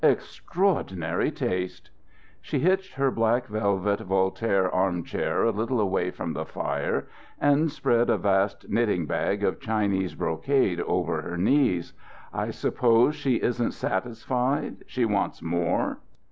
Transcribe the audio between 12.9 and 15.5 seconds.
she isn't satisfied; she wants